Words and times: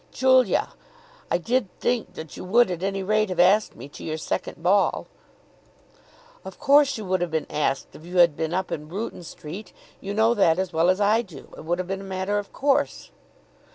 "Julia, 0.11 0.69
I 1.29 1.37
did 1.37 1.69
think 1.79 2.15
that 2.15 2.35
you 2.35 2.43
would 2.43 2.71
at 2.71 2.81
any 2.81 3.03
rate 3.03 3.29
have 3.29 3.39
asked 3.39 3.75
me 3.75 3.87
to 3.89 4.03
your 4.03 4.17
second 4.17 4.63
ball." 4.63 5.05
"Of 6.43 6.57
course 6.57 6.97
you 6.97 7.05
would 7.05 7.21
have 7.21 7.29
been 7.29 7.45
asked 7.51 7.89
if 7.93 8.03
you 8.03 8.17
had 8.17 8.35
been 8.35 8.51
up 8.51 8.71
in 8.71 8.85
Bruton 8.87 9.21
Street. 9.21 9.73
You 9.99 10.15
know 10.15 10.33
that 10.33 10.57
as 10.57 10.73
well 10.73 10.89
as 10.89 10.99
I 10.99 11.21
do. 11.21 11.53
It 11.55 11.65
would 11.65 11.77
have 11.77 11.87
been 11.87 12.01
a 12.01 12.15
matter 12.15 12.39
of 12.39 12.51
course." 12.51 13.11